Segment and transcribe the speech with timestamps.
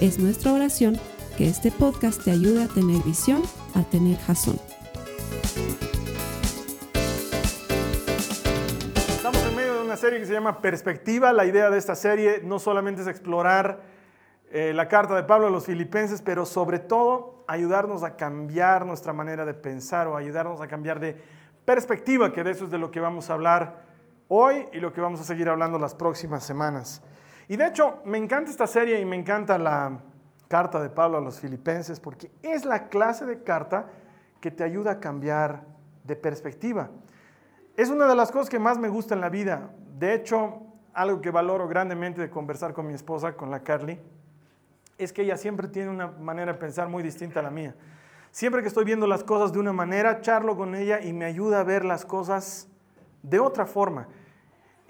[0.00, 0.98] Es nuestra oración
[1.38, 3.40] que este podcast te ayude a tener visión,
[3.74, 4.60] a tener jazón.
[9.08, 11.32] Estamos en medio de una serie que se llama Perspectiva.
[11.32, 13.80] La idea de esta serie no solamente es explorar
[14.52, 19.14] eh, la carta de Pablo a los filipenses, pero sobre todo ayudarnos a cambiar nuestra
[19.14, 21.16] manera de pensar o ayudarnos a cambiar de
[21.64, 23.86] perspectiva, que de eso es de lo que vamos a hablar
[24.28, 27.02] hoy y lo que vamos a seguir hablando las próximas semanas.
[27.48, 30.00] Y de hecho, me encanta esta serie y me encanta la
[30.48, 33.86] carta de Pablo a los filipenses porque es la clase de carta
[34.40, 35.62] que te ayuda a cambiar
[36.04, 36.90] de perspectiva.
[37.76, 39.70] Es una de las cosas que más me gusta en la vida.
[39.98, 44.00] De hecho, algo que valoro grandemente de conversar con mi esposa, con la Carly,
[44.98, 47.74] es que ella siempre tiene una manera de pensar muy distinta a la mía.
[48.30, 51.60] Siempre que estoy viendo las cosas de una manera, charlo con ella y me ayuda
[51.60, 52.68] a ver las cosas
[53.22, 54.08] de otra forma.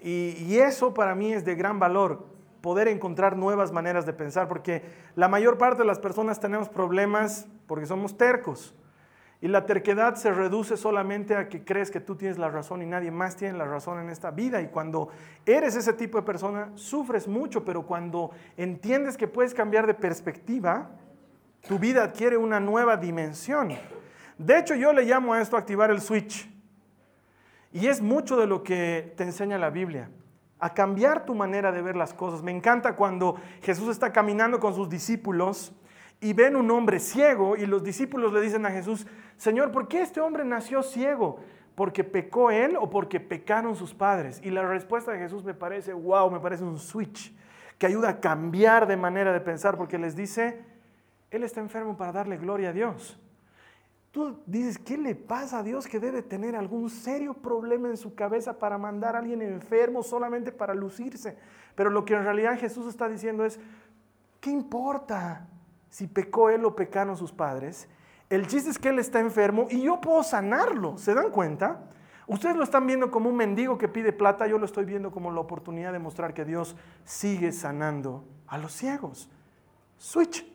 [0.01, 2.36] Y, y eso para mí es de gran valor
[2.67, 4.83] poder encontrar nuevas maneras de pensar, porque
[5.15, 8.75] la mayor parte de las personas tenemos problemas porque somos tercos.
[9.39, 12.85] Y la terquedad se reduce solamente a que crees que tú tienes la razón y
[12.85, 14.61] nadie más tiene la razón en esta vida.
[14.61, 15.07] Y cuando
[15.45, 20.89] eres ese tipo de persona, sufres mucho, pero cuando entiendes que puedes cambiar de perspectiva,
[21.69, 23.69] tu vida adquiere una nueva dimensión.
[24.37, 26.51] De hecho, yo le llamo a esto activar el switch.
[27.71, 30.09] Y es mucho de lo que te enseña la Biblia
[30.59, 32.41] a cambiar tu manera de ver las cosas.
[32.43, 35.73] Me encanta cuando Jesús está caminando con sus discípulos
[36.19, 39.05] y ven un hombre ciego y los discípulos le dicen a Jesús,
[39.37, 41.39] Señor, ¿por qué este hombre nació ciego?
[41.75, 44.41] ¿Porque pecó él o porque pecaron sus padres?
[44.43, 47.35] Y la respuesta de Jesús me parece, wow, me parece un switch
[47.77, 50.63] que ayuda a cambiar de manera de pensar porque les dice,
[51.29, 53.19] Él está enfermo para darle gloria a Dios.
[54.11, 58.15] Tú dices, ¿qué le pasa a Dios que debe tener algún serio problema en su
[58.15, 61.37] cabeza para mandar a alguien enfermo solamente para lucirse?
[61.75, 63.59] Pero lo que en realidad Jesús está diciendo es,
[64.39, 65.47] ¿qué importa
[65.89, 67.87] si pecó él o pecaron sus padres?
[68.29, 71.89] El chiste es que él está enfermo y yo puedo sanarlo, ¿se dan cuenta?
[72.27, 75.31] Ustedes lo están viendo como un mendigo que pide plata, yo lo estoy viendo como
[75.31, 76.75] la oportunidad de mostrar que Dios
[77.05, 79.29] sigue sanando a los ciegos.
[79.97, 80.45] Switch,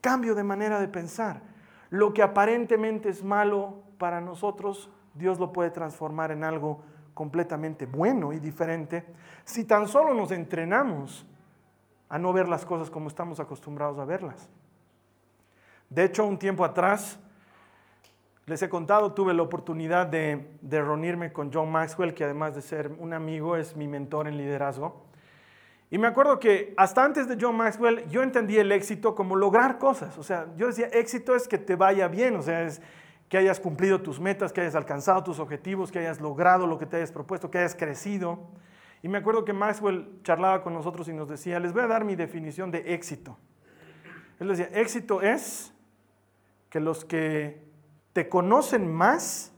[0.00, 1.42] cambio de manera de pensar.
[1.90, 6.82] Lo que aparentemente es malo para nosotros, Dios lo puede transformar en algo
[7.14, 9.06] completamente bueno y diferente
[9.44, 11.26] si tan solo nos entrenamos
[12.08, 14.48] a no ver las cosas como estamos acostumbrados a verlas.
[15.88, 17.18] De hecho, un tiempo atrás,
[18.46, 22.92] les he contado, tuve la oportunidad de, reunirme con John Maxwell, que además de ser
[22.98, 25.05] un amigo, es mi mentor en liderazgo.
[25.90, 29.78] Y me acuerdo que hasta antes de John Maxwell yo entendí el éxito como lograr
[29.78, 30.18] cosas.
[30.18, 32.82] O sea, yo decía, éxito es que te vaya bien, o sea, es
[33.28, 36.86] que hayas cumplido tus metas, que hayas alcanzado tus objetivos, que hayas logrado lo que
[36.86, 38.50] te hayas propuesto, que hayas crecido.
[39.02, 42.04] Y me acuerdo que Maxwell charlaba con nosotros y nos decía, les voy a dar
[42.04, 43.36] mi definición de éxito.
[44.40, 45.72] Él decía, éxito es
[46.68, 47.64] que los que
[48.12, 49.52] te conocen más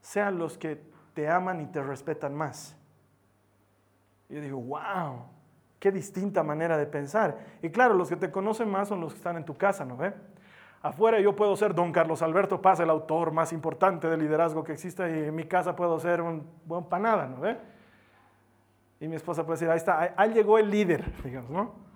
[0.00, 0.82] sean los que
[1.14, 2.76] te aman y te respetan más.
[4.28, 5.24] Y yo digo, wow,
[5.80, 7.38] Qué distinta manera de pensar.
[7.62, 9.96] Y claro, los que te conocen más son los que están en tu casa, ¿no
[9.96, 10.12] ve?
[10.82, 14.72] Afuera yo puedo ser don Carlos Alberto Paz, el autor más importante de liderazgo que
[14.72, 17.56] existe, y en mi casa puedo ser un buen panada, ¿no ve?
[19.00, 21.90] Y mi esposa puede decir, ahí está, ahí llegó el líder, digamos, ¿no?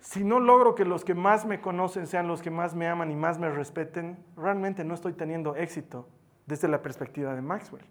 [0.00, 3.10] Si no logro que los que más me conocen sean los que más me aman
[3.10, 6.08] y más me respeten, realmente no estoy teniendo éxito
[6.44, 7.86] desde la perspectiva de Maxwell.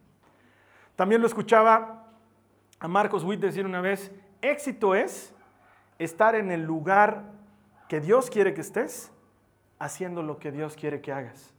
[0.95, 2.03] También lo escuchaba
[2.79, 4.11] a Marcos Witt decir una vez,
[4.43, 5.33] Éxito es
[5.97, 7.23] estar en el lugar
[7.87, 9.09] que Dios quiere que estés,
[9.79, 11.53] haciendo lo que Dios quiere que hagas.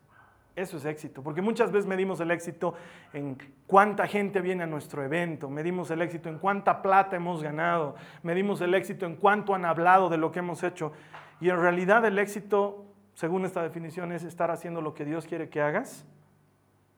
[0.55, 2.75] Eso es éxito, porque muchas veces medimos el éxito
[3.15, 7.97] en cuánta gente viene a nuestro evento, medimos el éxito en cuánta plata hemos ganado,
[8.23, 10.93] medimos el éxito en cuánto han hablado de lo que hemos hecho.
[11.41, 12.85] Y en realidad el éxito,
[13.15, 16.05] según esta definición, es estar haciendo lo que Dios quiere que hagas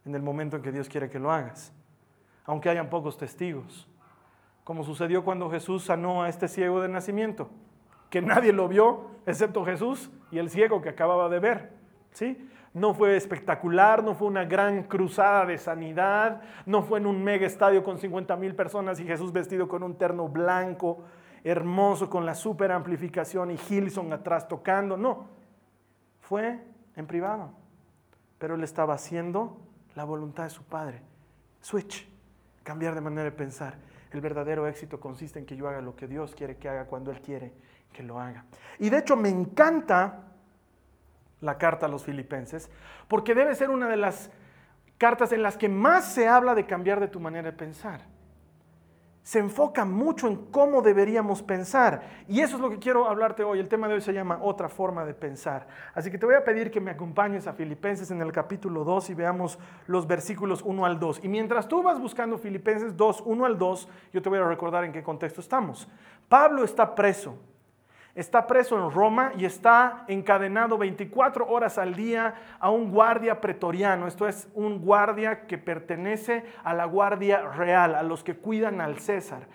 [0.05, 1.73] en el momento en que Dios quiere que lo hagas,
[2.45, 3.89] aunque hayan pocos testigos
[4.67, 7.49] como sucedió cuando Jesús sanó a este ciego de nacimiento,
[8.11, 11.71] que nadie lo vio excepto Jesús y el ciego que acababa de ver.
[12.11, 12.51] ¿sí?
[12.75, 17.47] No fue espectacular, no fue una gran cruzada de sanidad, no fue en un mega
[17.47, 21.05] estadio con 50 mil personas y Jesús vestido con un terno blanco
[21.45, 24.97] hermoso con la super amplificación y Gilson atrás tocando.
[24.97, 25.29] No,
[26.23, 26.61] fue
[26.97, 27.53] en privado.
[28.39, 29.59] Pero él estaba haciendo
[29.95, 31.03] la voluntad de su padre.
[31.61, 32.09] Switch,
[32.65, 33.86] cambiar de manera de pensar.
[34.11, 37.11] El verdadero éxito consiste en que yo haga lo que Dios quiere que haga cuando
[37.11, 37.53] Él quiere
[37.93, 38.45] que lo haga.
[38.79, 40.25] Y de hecho me encanta
[41.41, 42.71] la carta a los filipenses,
[43.09, 44.31] porque debe ser una de las
[44.99, 48.16] cartas en las que más se habla de cambiar de tu manera de pensar
[49.27, 52.01] se enfoca mucho en cómo deberíamos pensar.
[52.29, 53.59] Y eso es lo que quiero hablarte hoy.
[53.59, 55.67] El tema de hoy se llama otra forma de pensar.
[55.95, 59.11] Así que te voy a pedir que me acompañes a Filipenses en el capítulo 2
[59.11, 59.59] y veamos
[59.89, 61.25] los versículos 1 al 2.
[61.25, 64.85] Y mientras tú vas buscando Filipenses 2, 1 al 2, yo te voy a recordar
[64.85, 65.89] en qué contexto estamos.
[66.29, 67.37] Pablo está preso
[68.17, 74.09] está preso en Roma y está encadenado 24 horas al día a un guardia pretoriano.
[74.09, 78.99] Esto es un guardia que pertenece a la guardia real, a los que cuidan al
[78.99, 79.47] César.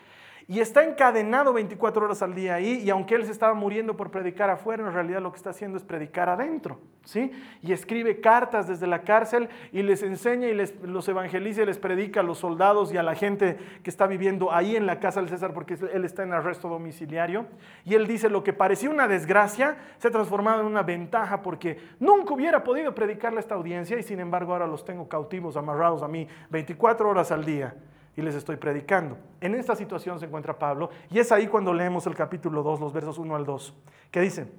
[0.52, 4.12] Y está encadenado 24 horas al día ahí, y aunque él se estaba muriendo por
[4.12, 7.32] predicar afuera, en realidad lo que está haciendo es predicar adentro, ¿sí?
[7.62, 11.78] Y escribe cartas desde la cárcel y les enseña y les, los evangeliza y les
[11.78, 15.22] predica a los soldados y a la gente que está viviendo ahí en la casa
[15.22, 17.46] del César, porque él está en arresto domiciliario.
[17.86, 21.78] Y él dice, lo que parecía una desgracia se ha transformado en una ventaja, porque
[21.98, 26.04] nunca hubiera podido predicarle a esta audiencia, y sin embargo ahora los tengo cautivos, amarrados
[26.04, 27.74] a mí 24 horas al día
[28.16, 29.18] y les estoy predicando.
[29.40, 32.94] En esta situación se encuentra Pablo y es ahí cuando leemos el capítulo 2, los
[32.94, 33.74] versos 1 al 2,
[34.12, 34.52] que dice,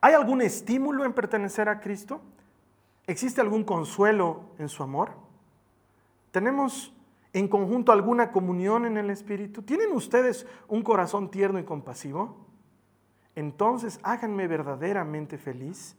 [0.00, 2.20] ¿hay algún estímulo en pertenecer a Cristo?
[3.06, 5.12] ¿Existe algún consuelo en su amor?
[6.30, 6.92] ¿Tenemos
[7.32, 9.62] en conjunto alguna comunión en el Espíritu?
[9.62, 12.36] ¿Tienen ustedes un corazón tierno y compasivo?
[13.34, 15.96] Entonces háganme verdaderamente feliz,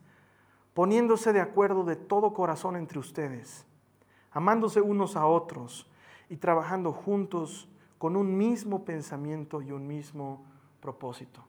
[0.73, 3.65] poniéndose de acuerdo de todo corazón entre ustedes,
[4.31, 5.89] amándose unos a otros
[6.29, 10.45] y trabajando juntos con un mismo pensamiento y un mismo
[10.79, 11.44] propósito.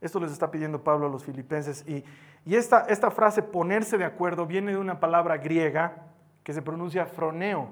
[0.00, 2.04] Esto les está pidiendo Pablo a los filipenses y,
[2.44, 6.08] esta, esta frase ponerse de acuerdo viene de una palabra griega
[6.42, 7.68] que se pronuncia froneo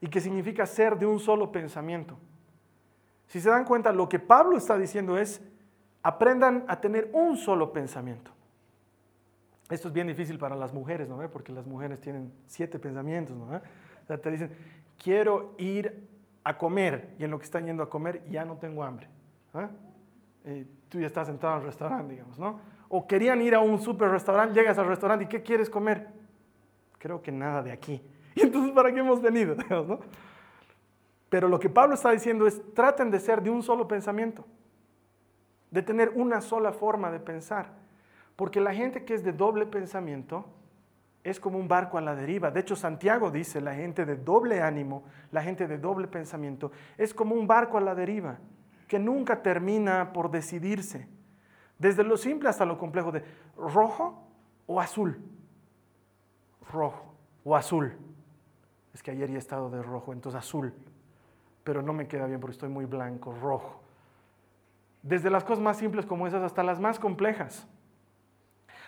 [0.00, 2.16] y que significa ser de un solo pensamiento.
[3.26, 5.42] Si se dan cuenta, lo que Pablo está diciendo es,
[6.02, 8.30] aprendan a tener un solo pensamiento.
[9.68, 11.18] Esto es bien difícil para las mujeres, ¿no?
[11.28, 13.44] Porque las mujeres tienen siete pensamientos, ¿no?
[13.44, 14.50] O sea, te dicen,
[14.98, 16.08] quiero ir
[16.44, 19.08] a comer y en lo que están yendo a comer ya no tengo hambre.
[19.54, 19.68] ¿ah?
[20.88, 22.60] tú ya estás sentado en el restaurante, digamos, ¿no?
[22.88, 26.08] O querían ir a un super restaurante, llegas al restaurante y ¿qué quieres comer?
[26.98, 28.02] Creo que nada de aquí.
[28.34, 29.56] Y entonces, ¿para qué hemos venido?
[29.70, 29.98] ¿no?
[31.28, 34.44] Pero lo que Pablo está diciendo es, traten de ser de un solo pensamiento,
[35.72, 37.72] de tener una sola forma de pensar.
[38.36, 40.46] Porque la gente que es de doble pensamiento,
[41.28, 42.50] es como un barco a la deriva.
[42.50, 47.12] De hecho, Santiago dice, la gente de doble ánimo, la gente de doble pensamiento, es
[47.12, 48.38] como un barco a la deriva,
[48.86, 51.08] que nunca termina por decidirse.
[51.78, 53.22] Desde lo simple hasta lo complejo de
[53.56, 54.26] rojo
[54.66, 55.20] o azul.
[56.72, 57.14] Rojo
[57.44, 57.96] o azul.
[58.94, 60.72] Es que ayer he estado de rojo, entonces azul.
[61.62, 63.82] Pero no me queda bien porque estoy muy blanco, rojo.
[65.02, 67.68] Desde las cosas más simples como esas hasta las más complejas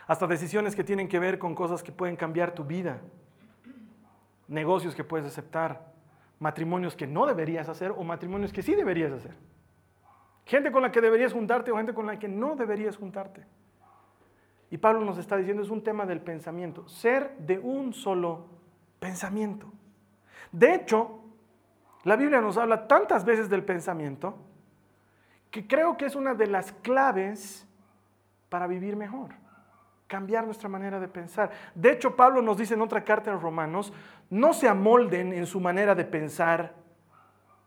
[0.07, 3.01] hasta decisiones que tienen que ver con cosas que pueden cambiar tu vida,
[4.49, 5.93] negocios que puedes aceptar,
[6.39, 9.35] matrimonios que no deberías hacer o matrimonios que sí deberías hacer.
[10.45, 13.45] Gente con la que deberías juntarte o gente con la que no deberías juntarte.
[14.71, 18.47] Y Pablo nos está diciendo, es un tema del pensamiento, ser de un solo
[18.99, 19.71] pensamiento.
[20.51, 21.21] De hecho,
[22.05, 24.39] la Biblia nos habla tantas veces del pensamiento
[25.51, 27.67] que creo que es una de las claves
[28.49, 29.35] para vivir mejor
[30.11, 31.53] cambiar nuestra manera de pensar.
[31.73, 33.93] De hecho, Pablo nos dice en otra carta en Romanos,
[34.29, 36.75] no se amolden en su manera de pensar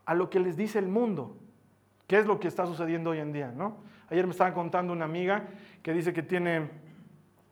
[0.04, 1.38] a lo que les dice el mundo,
[2.06, 3.78] que es lo que está sucediendo hoy en día, ¿no?
[4.10, 5.44] Ayer me estaba contando una amiga
[5.82, 6.68] que dice que tiene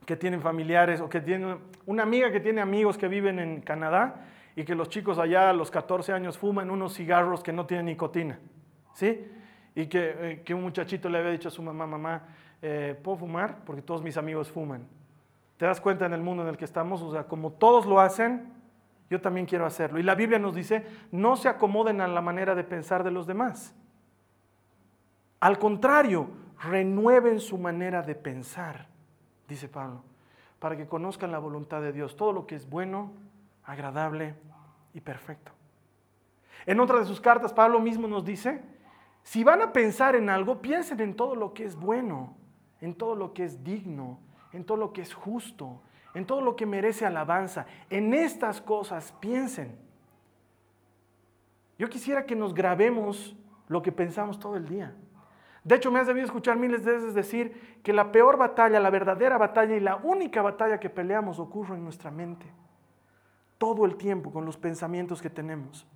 [0.05, 1.57] que tienen familiares o que tiene
[1.87, 5.53] una amiga que tiene amigos que viven en Canadá y que los chicos allá a
[5.55, 8.39] los 14 años fuman unos cigarros que no tienen nicotina,
[8.93, 9.25] ¿sí?
[9.75, 12.25] Y que, eh, que un muchachito le había dicho a su mamá, mamá,
[12.63, 14.87] eh, puedo fumar porque todos mis amigos fuman.
[15.57, 17.03] ¿Te das cuenta en el mundo en el que estamos?
[17.03, 18.53] O sea, como todos lo hacen,
[19.11, 19.99] yo también quiero hacerlo.
[19.99, 23.27] Y la Biblia nos dice, no se acomoden a la manera de pensar de los
[23.27, 23.75] demás.
[25.41, 26.29] Al contrario,
[26.63, 28.87] renueven su manera de pensar,
[29.49, 30.03] dice Pablo,
[30.59, 33.13] para que conozcan la voluntad de Dios, todo lo que es bueno,
[33.65, 34.35] agradable
[34.95, 35.53] y perfecto.
[36.65, 38.63] En otra de sus cartas, Pablo mismo nos dice,
[39.25, 42.37] si van a pensar en algo, piensen en todo lo que es bueno,
[42.83, 44.19] en todo lo que es digno,
[44.53, 45.81] en todo lo que es justo,
[46.15, 47.65] en todo lo que merece alabanza.
[47.89, 49.79] En estas cosas piensen.
[51.79, 53.35] Yo quisiera que nos grabemos
[53.69, 54.95] lo que pensamos todo el día.
[55.65, 58.91] De hecho, me has debido escuchar miles de veces decir que la peor batalla, la
[58.91, 62.47] verdadera batalla y la única batalla que peleamos ocurre en nuestra mente.
[63.59, 65.87] Todo el tiempo con los pensamientos que tenemos.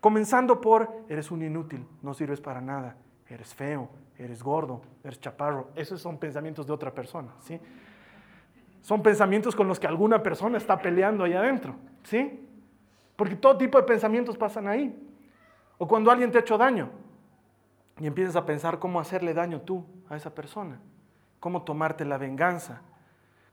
[0.00, 2.96] Comenzando por, eres un inútil, no sirves para nada,
[3.28, 3.88] eres feo,
[4.18, 5.70] eres gordo, eres chaparro.
[5.74, 7.60] Esos son pensamientos de otra persona, ¿sí?
[8.82, 12.46] Son pensamientos con los que alguna persona está peleando ahí adentro, ¿sí?
[13.16, 14.94] Porque todo tipo de pensamientos pasan ahí.
[15.78, 16.90] O cuando alguien te ha hecho daño
[17.98, 20.80] y empiezas a pensar cómo hacerle daño tú a esa persona,
[21.40, 22.82] cómo tomarte la venganza,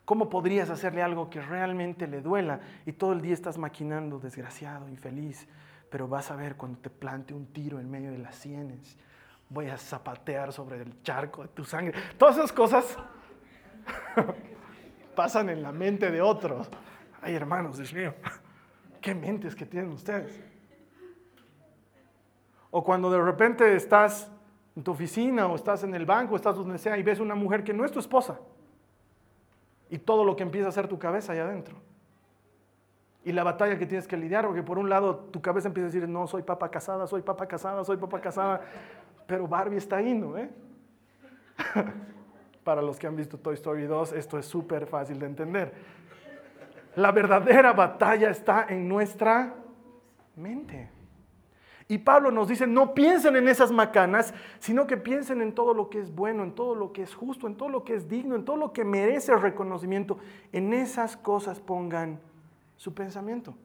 [0.05, 4.89] cómo podrías hacerle algo que realmente le duela y todo el día estás maquinando, desgraciado,
[4.89, 5.47] infeliz,
[5.89, 8.97] pero vas a ver cuando te plante un tiro en medio de las sienes,
[9.51, 11.93] voy a zapatear sobre el charco de tu sangre.
[12.17, 12.97] Todas esas cosas
[15.15, 16.69] pasan en la mente de otros.
[17.21, 18.13] Ay, hermanos, Dios mío,
[19.01, 20.41] qué mentes que tienen ustedes.
[22.71, 24.31] O cuando de repente estás
[24.73, 27.65] en tu oficina o estás en el banco, estás donde sea y ves una mujer
[27.65, 28.39] que no es tu esposa.
[29.89, 31.75] Y todo lo que empieza a hacer tu cabeza allá adentro.
[33.25, 35.91] Y la batalla que tienes que lidiar, porque por un lado tu cabeza empieza a
[35.91, 38.61] decir, no, soy papa casada, soy papa casada, soy papa casada.
[39.31, 40.11] Pero Barbie está ahí.
[40.11, 40.49] Eh?
[42.65, 45.73] Para los que han visto Toy Story 2, esto es súper fácil de entender.
[46.97, 49.55] La verdadera batalla está en nuestra
[50.35, 50.89] mente.
[51.87, 55.89] Y Pablo nos dice, no piensen en esas macanas, sino que piensen en todo lo
[55.89, 58.35] que es bueno, en todo lo que es justo, en todo lo que es digno,
[58.35, 60.17] en todo lo que merece reconocimiento.
[60.51, 62.19] En esas cosas pongan
[62.75, 63.55] su pensamiento.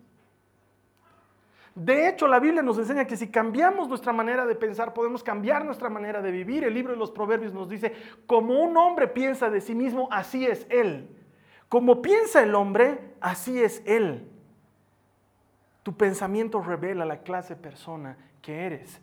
[1.76, 5.62] De hecho, la Biblia nos enseña que si cambiamos nuestra manera de pensar, podemos cambiar
[5.62, 6.64] nuestra manera de vivir.
[6.64, 7.92] El libro de los Proverbios nos dice,
[8.26, 11.14] como un hombre piensa de sí mismo, así es él.
[11.68, 14.26] Como piensa el hombre, así es él.
[15.83, 18.99] Tu pensamiento revela la clase de persona que eres.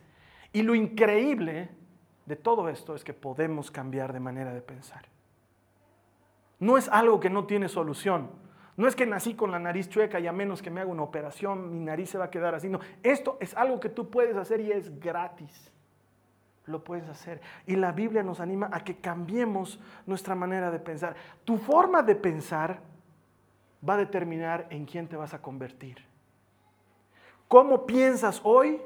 [0.52, 1.68] Y lo increíble
[2.26, 5.06] de todo esto es que podemos cambiar de manera de pensar.
[6.58, 8.30] No es algo que no tiene solución.
[8.76, 11.02] No es que nací con la nariz chueca y a menos que me haga una
[11.02, 12.68] operación mi nariz se va a quedar así.
[12.68, 15.70] No, esto es algo que tú puedes hacer y es gratis.
[16.66, 17.40] Lo puedes hacer.
[17.66, 21.14] Y la Biblia nos anima a que cambiemos nuestra manera de pensar.
[21.44, 22.80] Tu forma de pensar
[23.86, 25.98] va a determinar en quién te vas a convertir.
[27.46, 28.80] Cómo piensas hoy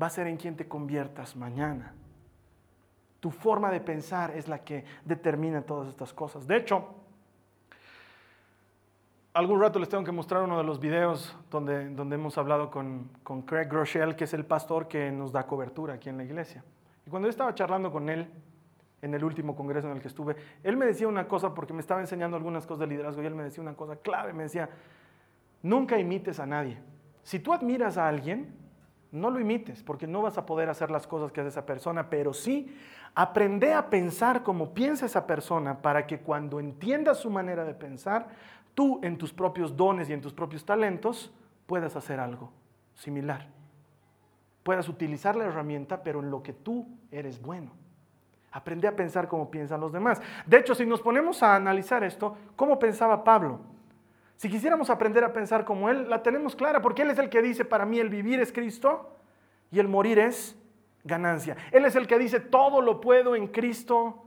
[0.00, 1.94] va a ser en quien te conviertas mañana.
[3.20, 6.46] Tu forma de pensar es la que determina todas estas cosas.
[6.46, 7.05] De hecho,
[9.36, 13.10] algún rato les tengo que mostrar uno de los videos donde, donde hemos hablado con,
[13.22, 16.64] con Craig Groeschel, que es el pastor que nos da cobertura aquí en la iglesia.
[17.06, 18.30] Y cuando yo estaba charlando con él
[19.02, 21.80] en el último congreso en el que estuve, él me decía una cosa porque me
[21.80, 24.70] estaba enseñando algunas cosas de liderazgo y él me decía una cosa clave, me decía,
[25.62, 26.78] nunca imites a nadie.
[27.22, 28.54] Si tú admiras a alguien,
[29.12, 32.08] no lo imites, porque no vas a poder hacer las cosas que hace esa persona,
[32.08, 32.74] pero sí
[33.14, 38.28] aprende a pensar como piensa esa persona para que cuando entiendas su manera de pensar,
[38.76, 41.32] tú en tus propios dones y en tus propios talentos
[41.66, 42.52] puedas hacer algo
[42.94, 43.48] similar.
[44.62, 47.72] Puedas utilizar la herramienta, pero en lo que tú eres bueno.
[48.52, 50.20] Aprende a pensar como piensan los demás.
[50.44, 53.60] De hecho, si nos ponemos a analizar esto, ¿cómo pensaba Pablo?
[54.36, 57.40] Si quisiéramos aprender a pensar como Él, la tenemos clara, porque Él es el que
[57.40, 59.16] dice, para mí el vivir es Cristo
[59.70, 60.54] y el morir es
[61.02, 61.56] ganancia.
[61.72, 64.22] Él es el que dice, todo lo puedo en Cristo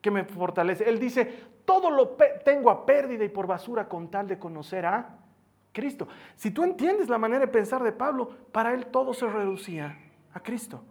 [0.00, 0.88] que me fortalece.
[0.88, 5.18] Él dice, todo lo tengo a pérdida y por basura con tal de conocer a
[5.72, 6.08] Cristo.
[6.36, 9.98] Si tú entiendes la manera de pensar de Pablo, para él todo se reducía
[10.34, 10.82] a Cristo.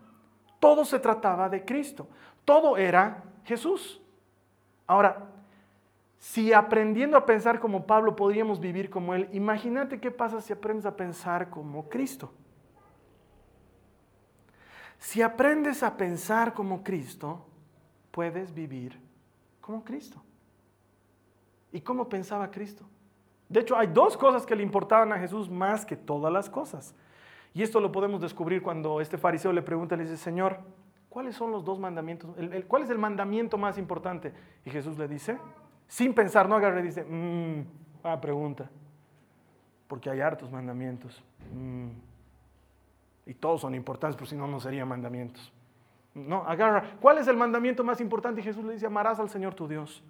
[0.59, 2.07] Todo se trataba de Cristo.
[2.45, 4.01] Todo era Jesús.
[4.87, 5.27] Ahora,
[6.21, 10.85] si aprendiendo a pensar como Pablo podríamos vivir como Él, imagínate qué pasa si aprendes
[10.85, 12.31] a pensar como Cristo.
[14.99, 17.43] Si aprendes a pensar como Cristo,
[18.11, 19.01] puedes vivir
[19.61, 20.21] como Cristo.
[21.71, 22.85] ¿Y cómo pensaba Cristo?
[23.47, 26.95] De hecho, hay dos cosas que le importaban a Jesús más que todas las cosas.
[27.53, 30.59] Y esto lo podemos descubrir cuando este fariseo le pregunta, le dice, Señor,
[31.09, 32.33] ¿cuáles son los dos mandamientos?
[32.67, 34.33] ¿Cuál es el mandamiento más importante?
[34.65, 35.37] Y Jesús le dice,
[35.87, 38.69] sin pensar, no agarre dice, mmm, pregunta.
[39.87, 41.21] Porque hay hartos mandamientos.
[41.53, 41.89] Mm,
[43.25, 45.51] y todos son importantes, pero si no, no serían mandamientos.
[46.13, 46.95] No, agarra.
[47.01, 48.39] ¿Cuál es el mandamiento más importante?
[48.39, 50.01] Y Jesús le dice, amarás al Señor tu Dios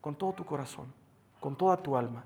[0.00, 0.92] con todo tu corazón,
[1.40, 2.24] con toda tu alma,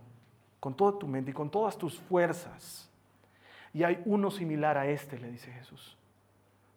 [0.61, 2.88] con toda tu mente y con todas tus fuerzas.
[3.73, 5.97] Y hay uno similar a este, le dice Jesús.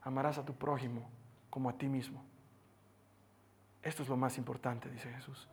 [0.02, 1.08] Amarás a tu prójimo
[1.50, 2.24] como a ti mismo.
[3.82, 5.48] Esto es lo más importante, dice Jesús.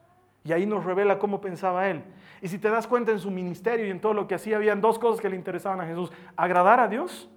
[0.44, 2.02] Y ahí nos revela cómo pensaba él.
[2.40, 4.80] Y si te das cuenta en su ministerio y en todo lo que hacía, habían
[4.80, 6.10] dos cosas que le interesaban a Jesús.
[6.36, 7.30] Agradar a Dios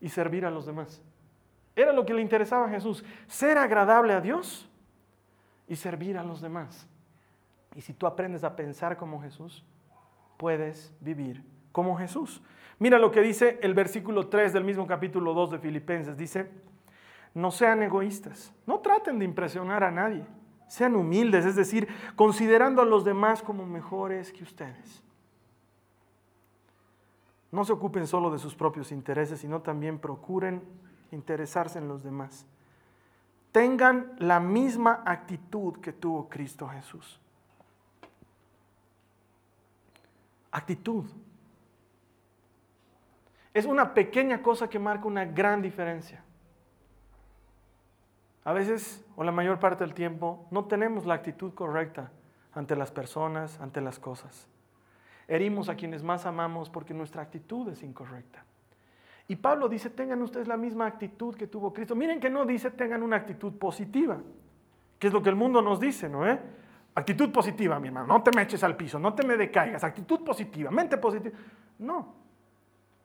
[0.00, 1.02] y servir a los demás.
[1.74, 4.68] Era lo que le interesaba a Jesús, ser agradable a Dios
[5.68, 6.88] y servir a los demás.
[7.76, 9.62] Y si tú aprendes a pensar como Jesús,
[10.38, 12.42] puedes vivir como Jesús.
[12.78, 16.16] Mira lo que dice el versículo 3 del mismo capítulo 2 de Filipenses.
[16.16, 16.50] Dice,
[17.34, 20.24] no sean egoístas, no traten de impresionar a nadie,
[20.68, 25.02] sean humildes, es decir, considerando a los demás como mejores que ustedes.
[27.52, 30.62] No se ocupen solo de sus propios intereses, sino también procuren
[31.10, 32.46] interesarse en los demás.
[33.52, 37.20] Tengan la misma actitud que tuvo Cristo Jesús.
[40.50, 41.04] Actitud.
[43.52, 46.22] Es una pequeña cosa que marca una gran diferencia.
[48.44, 52.12] A veces, o la mayor parte del tiempo, no tenemos la actitud correcta
[52.54, 54.48] ante las personas, ante las cosas.
[55.28, 58.44] Herimos a quienes más amamos porque nuestra actitud es incorrecta.
[59.28, 61.96] Y Pablo dice, tengan ustedes la misma actitud que tuvo Cristo.
[61.96, 64.18] Miren que no dice tengan una actitud positiva,
[64.98, 66.28] que es lo que el mundo nos dice, ¿no?
[66.28, 66.38] Eh?
[66.96, 70.24] Actitud positiva, mi hermano, no te me eches al piso, no te me decaigas, actitud
[70.24, 71.36] positiva, mente positiva.
[71.78, 72.14] No,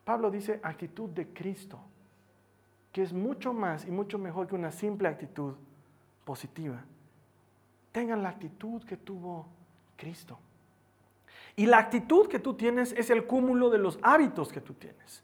[0.05, 1.77] Pablo dice actitud de Cristo,
[2.93, 5.55] que es mucho más y mucho mejor que una simple actitud
[6.23, 6.81] positiva.
[7.91, 9.47] Tengan la actitud que tuvo
[9.97, 10.39] Cristo.
[11.57, 15.21] Y la actitud que tú tienes es el cúmulo de los hábitos que tú tienes.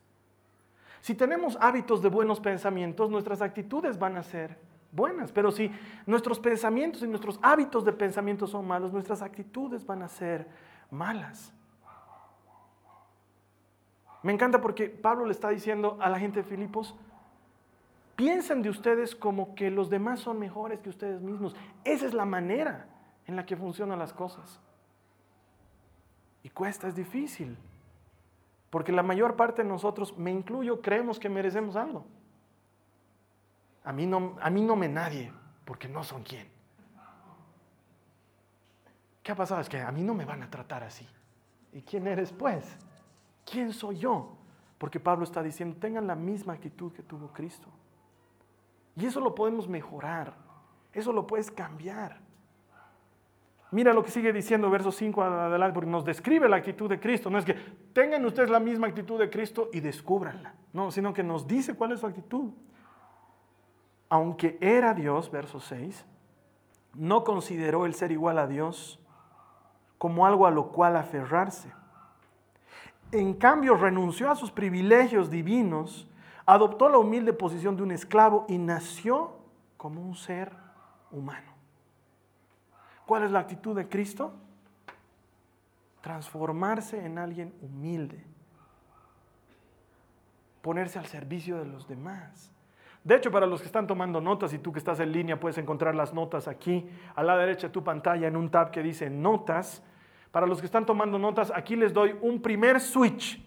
[1.00, 4.58] Si tenemos hábitos de buenos pensamientos, nuestras actitudes van a ser
[4.92, 5.32] buenas.
[5.32, 5.72] Pero si
[6.06, 10.48] nuestros pensamientos y nuestros hábitos de pensamiento son malos, nuestras actitudes van a ser
[10.92, 11.54] malas.
[14.24, 16.96] Me encanta porque Pablo le está diciendo a la gente de Filipos,
[18.16, 21.56] piensen de ustedes como que los demás son mejores que ustedes mismos.
[21.84, 22.88] Esa es la manera
[23.26, 24.60] en la que funcionan las cosas.
[26.44, 27.58] Y cuesta, es difícil.
[28.70, 32.06] Porque la mayor parte de nosotros, me incluyo, creemos que merecemos algo.
[33.88, 35.32] A mí no, a mí no me nadie,
[35.64, 36.46] porque no son quién.
[39.24, 39.62] ¿Qué ha pasado?
[39.62, 41.08] Es que a mí no me van a tratar así.
[41.72, 42.66] ¿Y quién eres pues?
[43.50, 44.36] ¿Quién soy yo?
[44.78, 47.70] Porque Pablo está diciendo, tengan la misma actitud que tuvo Cristo.
[48.98, 50.34] Y eso lo podemos mejorar.
[50.92, 52.20] Eso lo puedes cambiar.
[53.72, 57.30] Mira lo que sigue diciendo verso 5 adelante, porque nos describe la actitud de Cristo.
[57.30, 57.54] No es que
[57.94, 60.56] tengan ustedes la misma actitud de Cristo y descúbranla.
[60.74, 62.52] No, sino que nos dice cuál es su actitud.
[64.10, 66.06] Aunque era Dios, verso 6,
[66.94, 69.00] no consideró el ser igual a Dios
[69.98, 71.72] como algo a lo cual aferrarse
[73.12, 76.08] en cambio, renunció a sus privilegios divinos,
[76.46, 79.38] adoptó la humilde posición de un esclavo y nació
[79.78, 80.52] como un ser
[81.12, 81.54] humano.
[83.06, 84.34] ¿Cuál es la actitud de Cristo?
[86.02, 88.24] Transformarse en alguien humilde,
[90.62, 92.52] ponerse al servicio de los demás.
[93.08, 95.58] De hecho, para los que están tomando notas y tú que estás en línea puedes
[95.58, 99.10] encontrar las notas aquí a la derecha de tu pantalla en un tab que dice
[99.10, 99.82] notas.
[100.30, 103.42] Para los que están tomando notas, aquí les doy un primer switch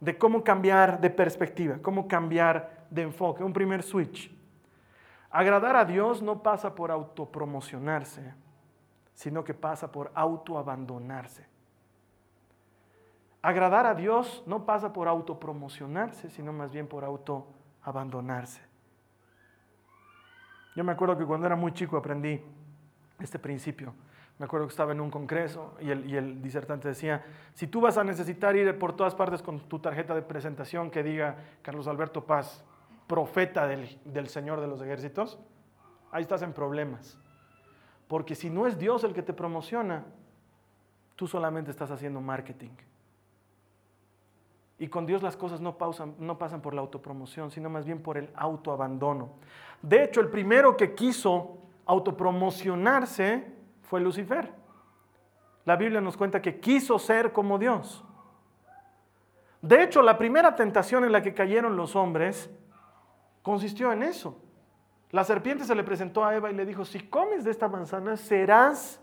[0.00, 4.34] de cómo cambiar de perspectiva, cómo cambiar de enfoque, un primer switch.
[5.30, 8.34] Agradar a Dios no pasa por autopromocionarse,
[9.14, 11.46] sino que pasa por autoabandonarse.
[13.42, 17.55] Agradar a Dios no pasa por autopromocionarse, sino más bien por autoabandonarse.
[20.74, 22.40] Yo me acuerdo que cuando era muy chico aprendí
[23.18, 23.94] este principio.
[24.38, 28.04] Me acuerdo que estaba en un congreso y el, disertante decía, si tú vas a
[28.04, 32.62] necesitar ir por todas partes con tu tarjeta de presentación que diga Carlos Alberto Paz,
[33.06, 35.38] profeta del, del Señor de los ejércitos,
[36.10, 37.18] ahí estás en problemas.
[38.08, 40.04] Porque si no es Dios el que te promociona,
[41.14, 42.72] tú solamente estás haciendo marketing.
[44.78, 48.02] Y con Dios las cosas no, pausan, no pasan por la autopromoción, sino más bien
[48.02, 49.30] por el autoabandono.
[49.80, 54.52] De hecho, el primero que quiso autopromocionarse fue Lucifer.
[55.64, 58.04] La Biblia nos cuenta que quiso ser como Dios.
[59.62, 62.50] De hecho, la primera tentación en la que cayeron los hombres
[63.42, 64.38] consistió en eso.
[65.10, 68.16] La serpiente se le presentó a Eva y le dijo, si comes de esta manzana
[68.16, 69.00] serás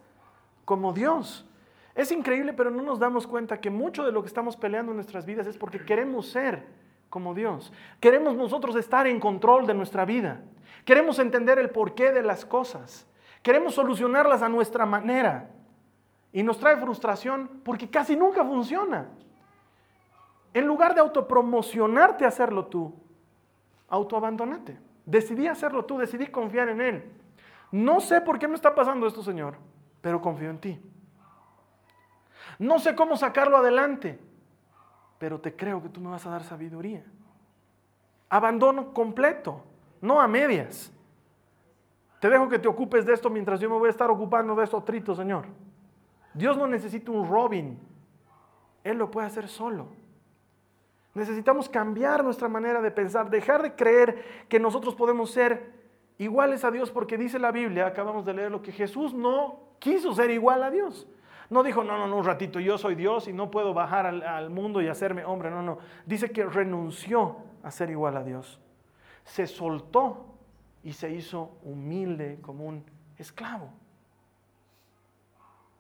[0.66, 1.50] como Dios.
[1.96, 4.98] Es increíble, pero no nos damos cuenta que mucho de lo que estamos peleando en
[4.98, 6.66] nuestras vidas es porque queremos ser
[7.10, 7.72] como Dios.
[8.00, 10.42] Queremos nosotros estar en control de nuestra vida.
[10.86, 13.08] Queremos entender el porqué de las cosas.
[13.44, 15.52] Queremos solucionarlas a nuestra manera.
[16.32, 19.10] Y nos trae frustración porque casi nunca funciona.
[20.54, 22.94] En lugar de autopromocionarte a hacerlo tú,
[23.88, 24.80] autoabandonate.
[25.06, 27.04] Decidí hacerlo tú, decidí confiar en Él.
[27.72, 29.56] No sé por qué me está pasando esto, Señor,
[30.02, 30.80] pero confío en ti.
[32.60, 34.20] No sé cómo sacarlo adelante,
[35.18, 37.04] pero te creo que tú me vas a dar sabiduría.
[38.30, 39.64] Abandono completo.
[40.02, 40.92] no a medias.
[42.20, 44.64] Te dejo que te ocupes de esto mientras yo me voy a estar ocupando de
[44.64, 45.46] esto trito, Señor.
[46.34, 47.80] Dios no necesita un Robin.
[48.84, 49.88] Él lo puede hacer solo.
[51.14, 55.72] Necesitamos cambiar nuestra manera de pensar, dejar de creer que nosotros podemos ser
[56.18, 60.14] iguales a Dios, porque dice la Biblia, acabamos de leer lo que Jesús no quiso
[60.14, 61.08] ser igual a Dios.
[61.54, 64.24] No dijo, no, no, no, un ratito, yo soy Dios y no puedo bajar al,
[64.24, 65.52] al mundo y hacerme hombre.
[65.52, 65.78] No, no.
[66.04, 68.60] Dice que renunció a ser igual a Dios.
[69.24, 70.26] Se soltó
[70.82, 72.84] y se hizo humilde como un
[73.20, 73.70] esclavo.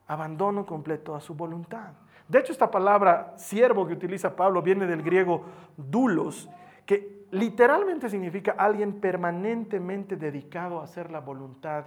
[0.05, 1.93] Abandono completo a su voluntad.
[2.27, 5.43] De hecho, esta palabra siervo que utiliza Pablo viene del griego
[5.75, 6.47] dulos,
[6.85, 11.85] que literalmente significa alguien permanentemente dedicado a hacer la voluntad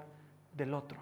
[0.52, 0.98] del otro.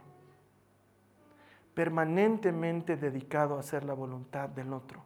[1.74, 5.02] Permanentemente dedicado a hacer la voluntad del otro.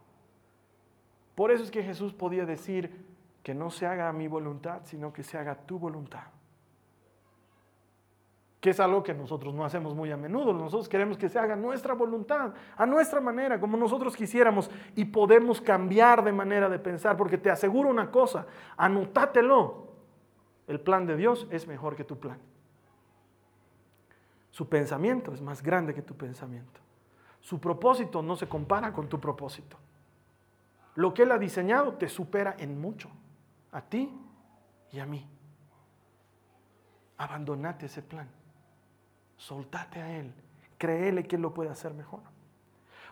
[1.35, 3.05] Por eso es que Jesús podía decir
[3.43, 6.23] que no se haga mi voluntad, sino que se haga tu voluntad
[8.59, 10.53] que es algo que nosotros no hacemos muy a menudo.
[10.53, 15.61] Nosotros queremos que se haga nuestra voluntad, a nuestra manera, como nosotros quisiéramos, y podemos
[15.61, 19.87] cambiar de manera de pensar, porque te aseguro una cosa, anotátelo,
[20.67, 22.37] el plan de Dios es mejor que tu plan.
[24.59, 26.81] Su pensamiento es más grande que tu pensamiento.
[27.39, 29.77] Su propósito no se compara con tu propósito.
[30.95, 33.09] Lo que Él ha diseñado te supera en mucho,
[33.71, 34.11] a ti
[34.91, 35.25] y a mí.
[37.19, 38.27] Abandonate ese plan.
[39.37, 40.33] Soltate a Él.
[40.77, 42.19] Créele que Él lo puede hacer mejor.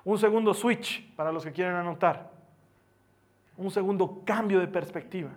[0.04, 2.30] Un segundo switch para los que quieren anotar.
[3.56, 5.30] Un segundo cambio de perspectiva.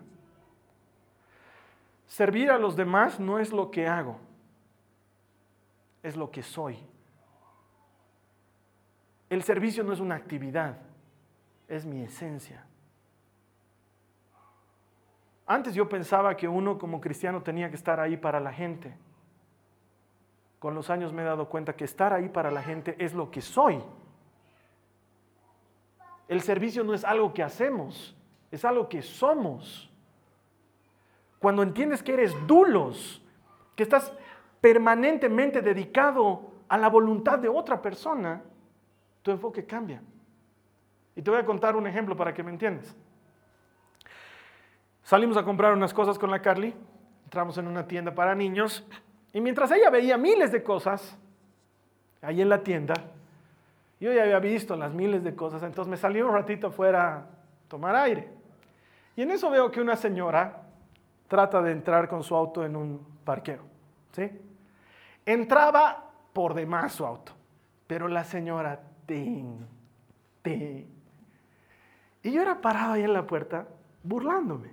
[2.09, 4.18] Servir a los demás no es lo que hago,
[6.02, 6.78] es lo que soy.
[9.28, 10.78] El servicio no es una actividad,
[11.68, 12.64] es mi esencia.
[15.46, 18.96] Antes yo pensaba que uno como cristiano tenía que estar ahí para la gente
[20.60, 23.30] con los años me he dado cuenta que estar ahí para la gente es lo
[23.30, 23.82] que soy.
[26.28, 28.14] El servicio no es algo que hacemos,
[28.50, 29.90] es algo que somos.
[31.38, 33.22] Cuando entiendes que eres dulos,
[33.74, 34.12] que estás
[34.61, 38.42] permanentemente dedicado a la voluntad de otra persona,
[39.23, 40.03] tu enfoque cambia.
[41.16, 42.94] Y te voy a contar un ejemplo para que me entiendas.
[45.03, 46.75] Salimos a comprar unas cosas con la Carly,
[47.25, 48.87] entramos en una tienda para niños
[49.33, 51.16] y mientras ella veía miles de cosas
[52.23, 52.94] ahí en la tienda,
[53.99, 57.27] yo ya había visto las miles de cosas, entonces me salí un ratito afuera a
[57.68, 58.29] tomar aire.
[59.16, 60.62] Y en eso veo que una señora
[61.29, 63.62] trata de entrar con su auto en un parqueo.
[64.12, 64.31] ¿sí?
[65.26, 67.33] Entraba por demás su auto,
[67.87, 69.59] pero la señora, ting,
[70.42, 70.87] ting.
[72.22, 73.66] Y yo era parado ahí en la puerta
[74.02, 74.70] burlándome.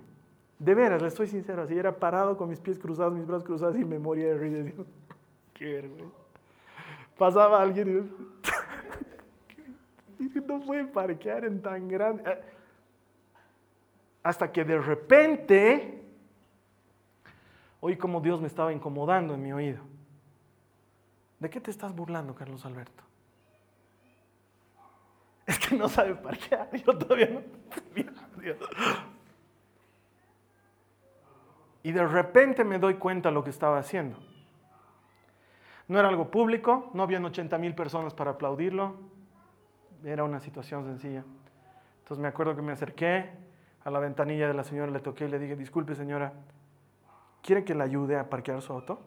[0.58, 3.76] De veras, le estoy sincero, así era parado con mis pies cruzados, mis brazos cruzados
[3.76, 4.82] y me moría de risa.
[5.54, 6.16] Qué vergüenza.
[7.16, 8.10] Pasaba alguien
[10.18, 12.22] y no puede parquear en tan grande.
[12.26, 12.40] Eh,
[14.22, 15.98] hasta que de repente
[17.80, 19.80] oí como Dios me estaba incomodando en mi oído.
[21.38, 23.04] ¿De qué te estás burlando, Carlos Alberto?
[25.46, 26.68] Es que no sabe parquear.
[26.84, 27.40] Yo todavía no.
[31.82, 34.18] Y de repente me doy cuenta de lo que estaba haciendo.
[35.86, 38.96] No era algo público, no habían 80 mil personas para aplaudirlo,
[40.04, 41.24] era una situación sencilla.
[42.00, 43.30] Entonces me acuerdo que me acerqué
[43.84, 46.34] a la ventanilla de la señora, le toqué y le dije, disculpe señora,
[47.42, 49.00] ¿quiere que le ayude a parquear su auto?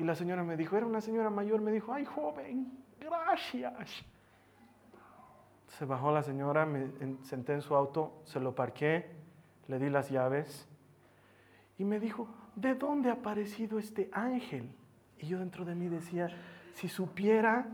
[0.00, 4.02] Y la señora me dijo, era una señora mayor, me dijo, ay joven, gracias.
[5.66, 6.88] Se bajó la señora, me
[7.20, 9.10] senté en su auto, se lo parqué,
[9.68, 10.66] le di las llaves
[11.76, 14.70] y me dijo, ¿de dónde ha aparecido este ángel?
[15.18, 16.30] Y yo dentro de mí decía,
[16.72, 17.66] si supiera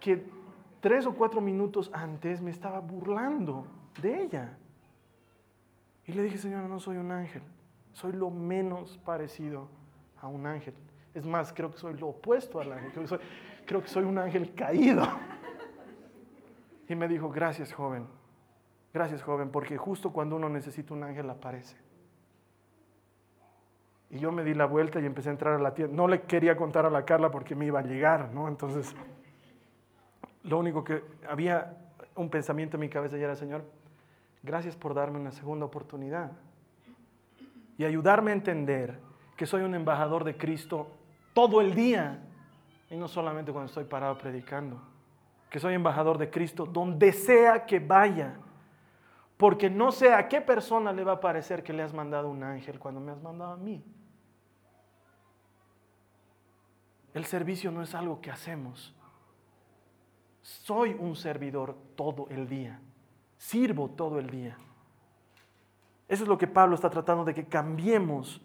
[0.00, 0.24] que
[0.80, 3.66] tres o cuatro minutos antes me estaba burlando
[4.00, 4.56] de ella.
[6.06, 7.42] Y le dije, señora, no soy un ángel,
[7.92, 9.68] soy lo menos parecido
[10.22, 10.72] a un ángel.
[11.16, 13.18] Es más, creo que soy lo opuesto al ángel, creo que soy,
[13.64, 15.02] creo que soy un ángel caído.
[16.90, 18.06] Y me dijo, gracias joven,
[18.92, 21.74] gracias joven, porque justo cuando uno necesita un ángel aparece.
[24.10, 25.96] Y yo me di la vuelta y empecé a entrar a la tienda.
[25.96, 28.46] No le quería contar a la Carla porque me iba a llegar, ¿no?
[28.46, 28.94] Entonces,
[30.42, 31.78] lo único que había
[32.14, 33.64] un pensamiento en mi cabeza y era, Señor,
[34.42, 36.32] gracias por darme una segunda oportunidad
[37.78, 38.98] y ayudarme a entender
[39.34, 40.88] que soy un embajador de Cristo
[41.36, 42.18] todo el día
[42.88, 44.80] y no solamente cuando estoy parado predicando,
[45.50, 48.38] que soy embajador de Cristo donde sea que vaya,
[49.36, 52.42] Porque no sé a qué persona le va a parecer que le has mandado un
[52.42, 53.84] ángel cuando me has mandado a mí.
[57.12, 58.94] El servicio no es algo que hacemos.
[60.40, 62.80] Soy un servidor todo el día.
[63.36, 64.56] Sirvo todo el día.
[66.08, 68.40] Eso es lo que Pablo está tratando de que cambiemos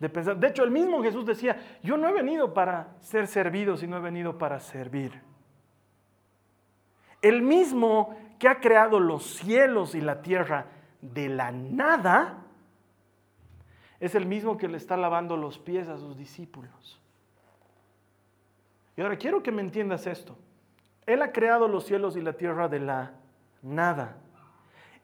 [0.00, 0.36] de pensar.
[0.36, 4.00] De hecho, el mismo Jesús decía, yo no he venido para ser servido, sino he
[4.00, 5.20] venido para servir.
[7.22, 10.66] El mismo que ha creado los cielos y la tierra
[11.02, 12.38] de la nada,
[14.00, 17.00] es el mismo que le está lavando los pies a sus discípulos.
[18.96, 20.36] Y ahora quiero que me entiendas esto.
[21.06, 23.12] Él ha creado los cielos y la tierra de la
[23.62, 24.16] nada.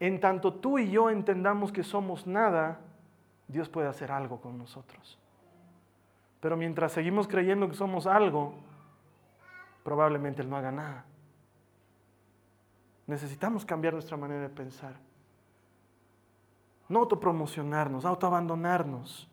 [0.01, 2.81] En tanto tú y yo entendamos que somos nada,
[3.49, 5.19] Dios puede hacer algo con nosotros.
[6.41, 8.55] Pero mientras seguimos creyendo que somos algo,
[9.83, 11.05] probablemente Él no haga nada.
[13.07, 14.95] Necesitamos cambiar nuestra manera de pensar.
[16.89, 19.29] No autopromocionarnos, autoabandonarnos.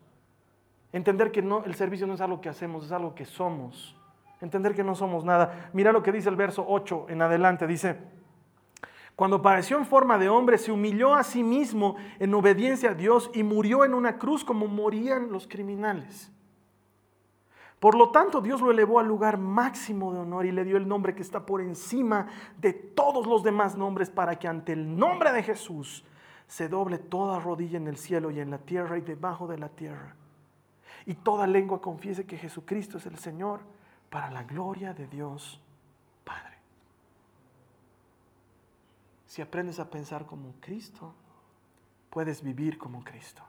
[0.91, 3.95] Entender que no, el servicio no es algo que hacemos, es algo que somos.
[4.41, 5.69] Entender que no somos nada.
[5.73, 7.65] Mira lo que dice el verso 8 en adelante.
[7.65, 7.97] Dice,
[9.15, 13.30] cuando apareció en forma de hombre, se humilló a sí mismo en obediencia a Dios
[13.34, 16.32] y murió en una cruz como morían los criminales.
[17.80, 20.88] Por lo tanto, Dios lo elevó al lugar máximo de honor y le dio el
[20.88, 25.34] nombre que está por encima de todos los demás nombres para que ante el nombre
[25.34, 26.06] de Jesús
[26.47, 29.69] se doble toda rodilla en el cielo y en la tierra y debajo de la
[29.69, 30.15] tierra.
[31.06, 33.60] Y toda lengua confiese que Jesucristo es el Señor
[34.10, 35.60] para la gloria de Dios
[36.23, 36.58] Padre.
[39.34, 41.15] Si aprendes a pensar como Cristo,
[42.12, 43.41] puedes vivir como Cristo.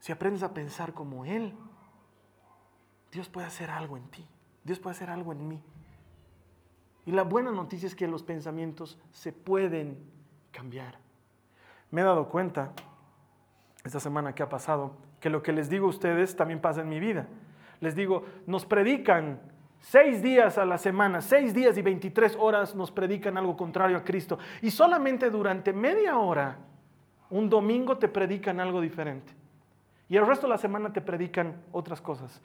[0.00, 1.54] Si aprendes a pensar como Él,
[3.12, 4.26] Dios puede hacer algo en ti.
[4.64, 5.62] Dios puede hacer algo en mí.
[7.06, 9.96] Y la buena noticia es que los pensamientos se pueden
[10.50, 10.98] cambiar.
[11.92, 12.72] Me he dado cuenta,
[13.84, 16.88] esta semana que ha pasado, que lo que les digo a ustedes también pasa en
[16.88, 17.28] mi vida.
[17.78, 19.51] Les digo, nos predican
[19.82, 24.04] Seis días a la semana, seis días y 23 horas nos predican algo contrario a
[24.04, 24.38] Cristo.
[24.62, 26.56] Y solamente durante media hora,
[27.30, 29.34] un domingo te predican algo diferente.
[30.08, 32.40] Y el resto de la semana te predican otras cosas.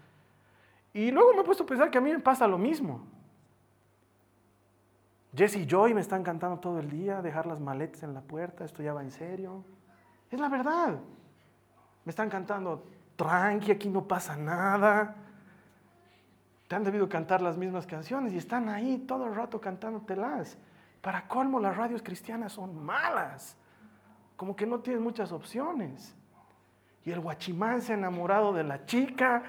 [0.93, 3.06] Y luego me he puesto a pensar que a mí me pasa lo mismo.
[5.36, 8.65] Jesse y Joy me están cantando todo el día, dejar las maletas en la puerta,
[8.65, 9.63] esto ya va en serio.
[10.32, 10.97] Es la verdad.
[12.04, 12.84] Me están cantando,
[13.15, 15.26] tranqui, aquí no pasa nada
[16.67, 20.58] te han debido cantar las mismas canciones y están ahí todo el rato cantándotelas.
[21.01, 23.56] Para colmo, las radios cristianas son malas,
[24.36, 26.15] como que no tienes muchas opciones.
[27.06, 29.43] Y el guachimán se ha enamorado de la chica,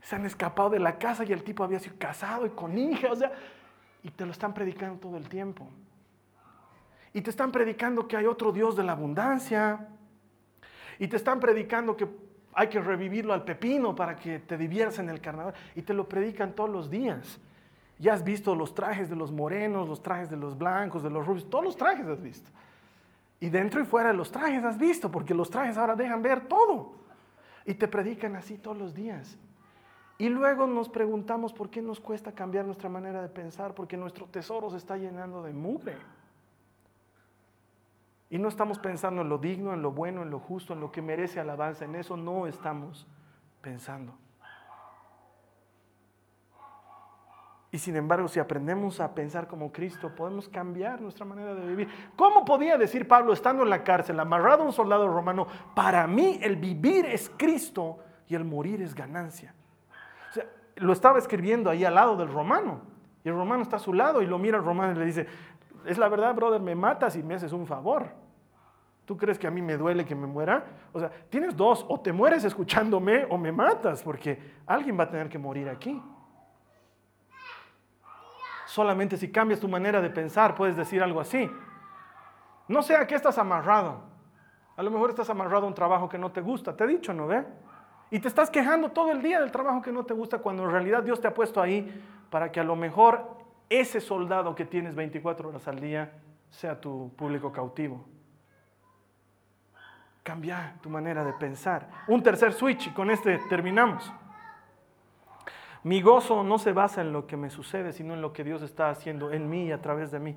[0.00, 3.10] se han escapado de la casa y el tipo había sido casado y con hija,
[3.10, 3.32] o sea,
[4.04, 5.68] y te lo están predicando todo el tiempo.
[7.12, 9.88] Y te están predicando que hay otro Dios de la abundancia.
[10.98, 12.06] Y te están predicando que
[12.58, 15.52] hay que revivirlo al pepino para que te diviertas en el carnaval.
[15.74, 17.38] Y te lo predican todos los días.
[17.98, 21.26] Ya has visto los trajes de los morenos, los trajes de los blancos, de los
[21.26, 22.50] rubios, todos los trajes has visto.
[23.40, 26.48] Y dentro y fuera de los trajes has visto, porque los trajes ahora dejan ver
[26.48, 26.94] todo.
[27.66, 29.36] Y te predican así todos los días.
[30.16, 34.24] Y luego nos preguntamos por qué nos cuesta cambiar nuestra manera de pensar, porque nuestro
[34.26, 35.94] tesoro se está llenando de mugre.
[38.28, 40.90] Y no estamos pensando en lo digno, en lo bueno, en lo justo, en lo
[40.90, 41.84] que merece alabanza.
[41.84, 43.06] En eso no estamos
[43.60, 44.14] pensando.
[47.70, 51.88] Y sin embargo, si aprendemos a pensar como Cristo, podemos cambiar nuestra manera de vivir.
[52.16, 56.38] ¿Cómo podía decir Pablo, estando en la cárcel, amarrado a un soldado romano, para mí
[56.42, 59.54] el vivir es Cristo y el morir es ganancia?
[60.30, 62.80] O sea, lo estaba escribiendo ahí al lado del romano.
[63.24, 65.26] Y el romano está a su lado y lo mira el romano y le dice,
[65.86, 68.08] es la verdad, brother, me matas y me haces un favor.
[69.04, 70.64] ¿Tú crees que a mí me duele que me muera?
[70.92, 75.10] O sea, tienes dos, o te mueres escuchándome o me matas, porque alguien va a
[75.10, 76.02] tener que morir aquí.
[78.66, 81.48] Solamente si cambias tu manera de pensar puedes decir algo así.
[82.66, 84.00] No sé a qué estás amarrado.
[84.76, 86.76] A lo mejor estás amarrado a un trabajo que no te gusta.
[86.76, 87.44] Te he dicho, ¿no ve?
[88.10, 90.70] Y te estás quejando todo el día del trabajo que no te gusta cuando en
[90.70, 94.94] realidad Dios te ha puesto ahí para que a lo mejor ese soldado que tienes
[94.94, 96.12] 24 horas al día
[96.50, 98.04] sea tu público cautivo.
[100.22, 101.88] Cambia tu manera de pensar.
[102.08, 104.12] Un tercer switch y con este terminamos.
[105.82, 108.62] Mi gozo no se basa en lo que me sucede, sino en lo que Dios
[108.62, 110.36] está haciendo en mí y a través de mí.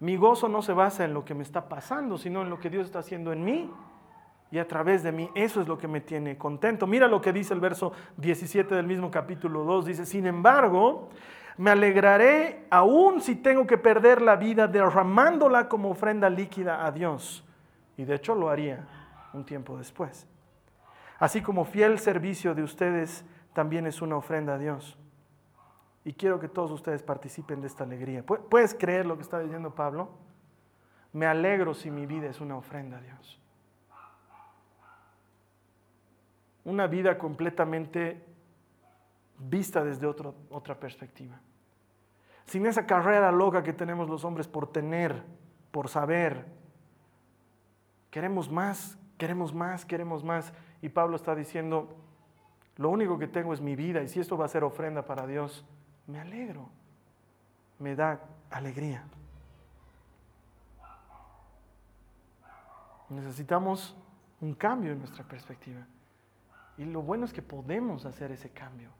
[0.00, 2.70] Mi gozo no se basa en lo que me está pasando, sino en lo que
[2.70, 3.70] Dios está haciendo en mí
[4.52, 5.30] y a través de mí.
[5.34, 6.86] Eso es lo que me tiene contento.
[6.86, 9.86] Mira lo que dice el verso 17 del mismo capítulo 2.
[9.86, 11.08] Dice, sin embargo,
[11.58, 17.44] Me alegraré aún si tengo que perder la vida derramándola como ofrenda líquida a Dios.
[17.96, 18.88] Y de hecho lo haría
[19.34, 20.26] un tiempo después.
[21.18, 24.98] Así como fiel servicio de ustedes también es una ofrenda a Dios.
[26.04, 28.24] Y quiero que todos ustedes participen de esta alegría.
[28.24, 30.10] ¿Puedes creer lo que está diciendo Pablo?
[31.12, 33.41] Me alegro si mi vida es una ofrenda a Dios.
[36.64, 38.24] Una vida completamente
[39.38, 41.40] vista desde otra perspectiva.
[42.46, 45.22] Sin esa carrera loca que tenemos los hombres por tener,
[45.70, 46.46] por saber.
[48.10, 50.52] Queremos más, queremos más, queremos más.
[50.80, 51.96] Y Pablo está diciendo,
[52.76, 55.26] lo único que tengo es mi vida y si esto va a ser ofrenda para
[55.26, 55.64] Dios,
[56.06, 56.68] me alegro,
[57.78, 58.20] me da
[58.50, 59.04] alegría.
[63.08, 63.96] Necesitamos
[64.40, 65.86] un cambio en nuestra perspectiva.
[66.82, 68.90] Y lo bueno es que podemos hacer ese cambio.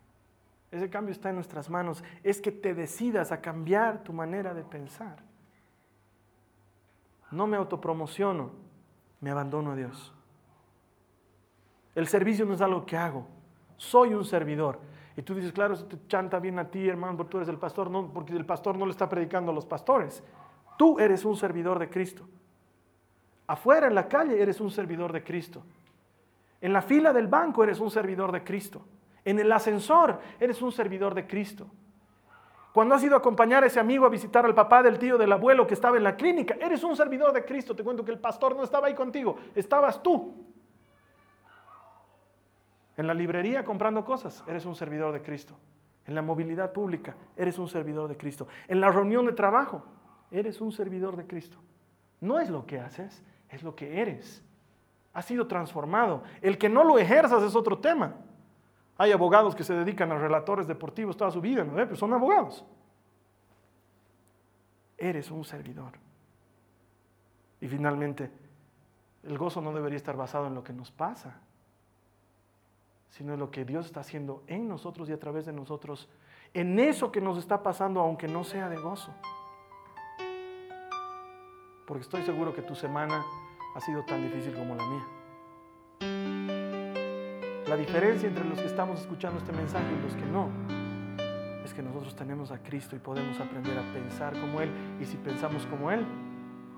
[0.70, 2.04] Ese cambio está en nuestras manos.
[2.22, 5.16] Es que te decidas a cambiar tu manera de pensar.
[7.32, 8.52] No me autopromociono,
[9.20, 10.14] me abandono a Dios.
[11.96, 13.26] El servicio no es algo que hago,
[13.76, 14.78] soy un servidor.
[15.16, 17.58] Y tú dices, claro, se te chanta bien a ti, hermano, porque tú eres el
[17.58, 17.90] pastor.
[17.90, 20.22] No, porque el pastor no le está predicando a los pastores.
[20.78, 22.28] Tú eres un servidor de Cristo.
[23.48, 25.64] Afuera, en la calle, eres un servidor de Cristo.
[26.62, 28.86] En la fila del banco, eres un servidor de Cristo.
[29.24, 31.66] En el ascensor, eres un servidor de Cristo.
[32.72, 35.32] Cuando has ido a acompañar a ese amigo a visitar al papá del tío del
[35.32, 37.74] abuelo que estaba en la clínica, eres un servidor de Cristo.
[37.76, 40.34] Te cuento que el pastor no estaba ahí contigo, estabas tú.
[42.96, 45.58] En la librería comprando cosas, eres un servidor de Cristo.
[46.06, 48.46] En la movilidad pública, eres un servidor de Cristo.
[48.68, 49.84] En la reunión de trabajo,
[50.30, 51.58] eres un servidor de Cristo.
[52.20, 54.44] No es lo que haces, es lo que eres.
[55.12, 56.22] Has sido transformado.
[56.40, 58.14] El que no lo ejerzas es otro tema.
[58.96, 61.74] Hay abogados que se dedican a relatores deportivos toda su vida, ¿no?
[61.74, 62.64] Pero son abogados.
[64.96, 65.92] Eres un servidor.
[67.60, 68.30] Y finalmente,
[69.22, 71.40] el gozo no debería estar basado en lo que nos pasa,
[73.10, 76.08] sino en lo que Dios está haciendo en nosotros y a través de nosotros,
[76.54, 79.14] en eso que nos está pasando, aunque no sea de gozo.
[81.86, 83.24] Porque estoy seguro que tu semana
[83.74, 85.06] ha sido tan difícil como la mía.
[87.68, 90.50] La diferencia entre los que estamos escuchando este mensaje y los que no
[91.64, 94.70] es que nosotros tenemos a Cristo y podemos aprender a pensar como Él.
[95.00, 96.04] Y si pensamos como Él,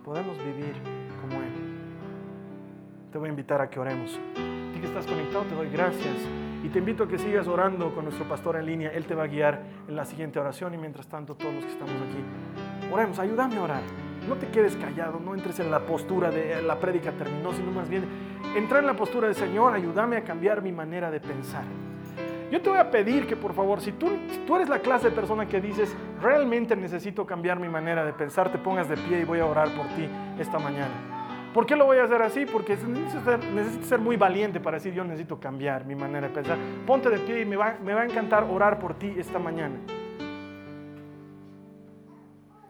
[0.04, 0.74] podemos vivir
[1.20, 1.52] como Él.
[3.10, 4.20] Te voy a invitar a que oremos
[4.84, 6.16] que estás conectado, te doy gracias.
[6.62, 8.90] Y te invito a que sigas orando con nuestro pastor en línea.
[8.90, 10.74] Él te va a guiar en la siguiente oración.
[10.74, 13.82] Y mientras tanto, todos los que estamos aquí, oremos, ayúdame a orar.
[14.28, 17.88] No te quedes callado, no entres en la postura de la prédica terminó, sino más
[17.88, 18.04] bien
[18.56, 21.64] entra en la postura de Señor, ayúdame a cambiar mi manera de pensar.
[22.50, 24.10] Yo te voy a pedir que por favor, si tú,
[24.46, 28.52] tú eres la clase de persona que dices, realmente necesito cambiar mi manera de pensar,
[28.52, 30.08] te pongas de pie y voy a orar por ti
[30.38, 30.94] esta mañana.
[31.52, 32.46] ¿Por qué lo voy a hacer así?
[32.46, 36.58] Porque necesito ser, muy valiente para decir yo necesito cambiar mi manera de pensar.
[36.86, 39.76] Ponte de pie y me va, me va a encantar orar por ti esta mañana.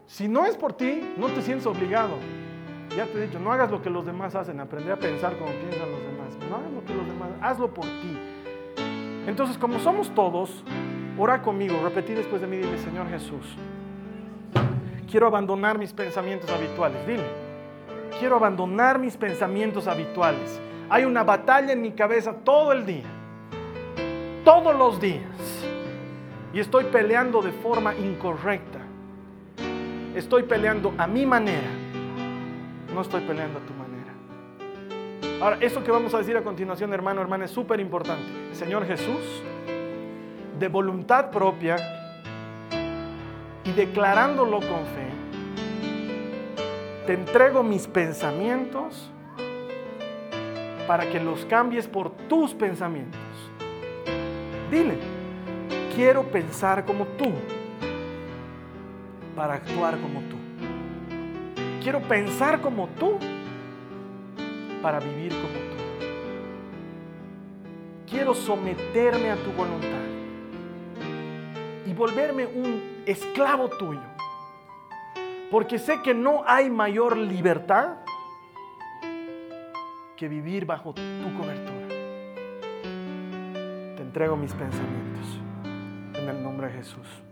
[0.07, 2.15] Si no es por ti, no te sientes obligado.
[2.95, 5.51] Ya te he dicho, no hagas lo que los demás hacen, aprende a pensar como
[5.51, 6.49] piensan los demás.
[6.49, 8.17] No hagas lo que los demás, hazlo por ti.
[9.27, 10.63] Entonces, como somos todos,
[11.17, 13.55] ora conmigo, repetí después de mí, dile, Señor Jesús,
[15.09, 17.05] quiero abandonar mis pensamientos habituales.
[17.07, 17.45] Dile
[18.19, 20.59] quiero abandonar mis pensamientos habituales.
[20.89, 23.05] Hay una batalla en mi cabeza todo el día,
[24.43, 25.23] todos los días.
[26.53, 28.79] Y estoy peleando de forma incorrecta.
[30.15, 31.67] Estoy peleando a mi manera.
[32.93, 34.13] No estoy peleando a tu manera.
[35.43, 38.23] Ahora, eso que vamos a decir a continuación, hermano, hermana, es súper importante.
[38.53, 39.43] Señor Jesús,
[40.57, 41.75] de voluntad propia
[43.65, 45.09] y declarándolo con fe,
[47.05, 49.11] te entrego mis pensamientos
[50.87, 53.19] para que los cambies por tus pensamientos.
[54.71, 54.97] Dile,
[55.93, 57.33] quiero pensar como tú
[59.35, 60.37] para actuar como tú.
[61.81, 63.19] Quiero pensar como tú
[64.81, 65.75] para vivir como tú.
[68.09, 69.89] Quiero someterme a tu voluntad
[71.85, 74.15] y volverme un esclavo tuyo
[75.51, 77.97] porque sé que no hay mayor libertad
[80.15, 81.87] que vivir bajo tu cobertura.
[83.95, 85.39] Te entrego mis pensamientos
[86.13, 87.24] en el nombre de Jesús.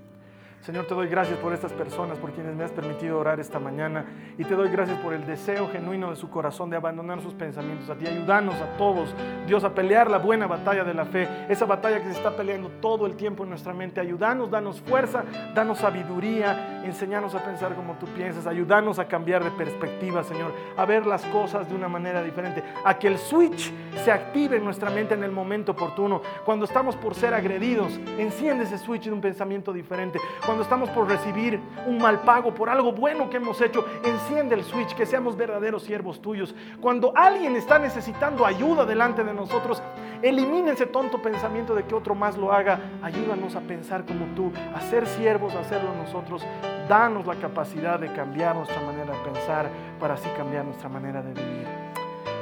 [0.63, 4.05] Señor, te doy gracias por estas personas, por quienes me has permitido orar esta mañana.
[4.37, 7.89] Y te doy gracias por el deseo genuino de su corazón de abandonar sus pensamientos
[7.89, 8.07] a ti.
[8.07, 9.13] Ayúdanos a todos,
[9.45, 11.27] Dios, a pelear la buena batalla de la fe.
[11.49, 13.99] Esa batalla que se está peleando todo el tiempo en nuestra mente.
[13.99, 16.81] Ayúdanos, danos fuerza, danos sabiduría.
[16.85, 18.47] Enseñanos a pensar como tú piensas.
[18.47, 20.53] Ayúdanos a cambiar de perspectiva, Señor.
[20.77, 22.63] A ver las cosas de una manera diferente.
[22.85, 23.69] A que el switch
[24.01, 26.21] se active en nuestra mente en el momento oportuno.
[26.45, 30.19] Cuando estamos por ser agredidos, enciende ese switch de un pensamiento diferente
[30.61, 34.93] estamos por recibir un mal pago por algo bueno que hemos hecho, enciende el switch,
[34.95, 36.53] que seamos verdaderos siervos tuyos.
[36.79, 39.81] Cuando alguien está necesitando ayuda delante de nosotros,
[40.21, 42.79] elimina ese tonto pensamiento de que otro más lo haga.
[43.01, 46.43] Ayúdanos a pensar como tú, a ser siervos, a hacerlo nosotros.
[46.87, 51.33] Danos la capacidad de cambiar nuestra manera de pensar para así cambiar nuestra manera de
[51.33, 51.67] vivir.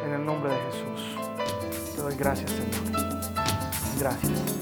[0.05, 1.15] En el nombre de Jesús.
[1.95, 2.71] Te doy gracias, Señor.
[3.99, 4.61] Gracias.